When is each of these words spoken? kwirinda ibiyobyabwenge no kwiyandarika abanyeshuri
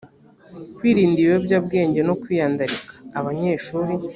kwirinda 0.75 1.17
ibiyobyabwenge 1.19 1.99
no 2.07 2.13
kwiyandarika 2.21 2.93
abanyeshuri 3.19 3.91